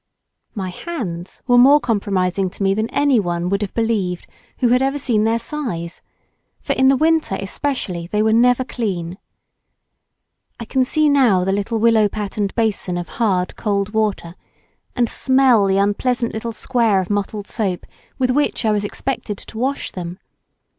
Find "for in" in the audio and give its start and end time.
6.59-6.87